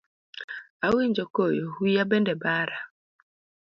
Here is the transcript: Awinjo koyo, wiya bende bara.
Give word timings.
Awinjo 0.85 1.23
koyo, 1.35 1.65
wiya 1.81 2.03
bende 2.09 2.33
bara. 2.43 2.77